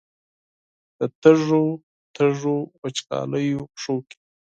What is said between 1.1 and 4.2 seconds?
تږو، تږو، وچکالیو پښو کې